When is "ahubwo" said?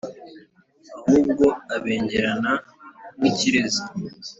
1.05-1.45